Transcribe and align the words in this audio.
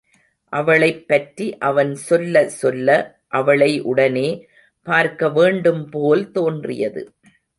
அவளைப் 0.53 1.07
பற்றி 1.07 1.57
அவன் 1.57 1.95
சொல்ல 1.95 2.49
சொல்ல, 2.49 3.19
அவளை 3.27 3.81
உடனே 3.81 4.47
பார்க்க 4.83 5.27
வேண்டும்போல் 5.27 6.31
தோன்றியது. 6.31 7.13